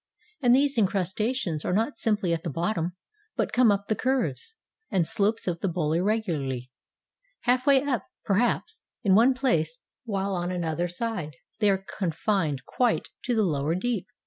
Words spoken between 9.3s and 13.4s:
place, while on another side they are confined quite to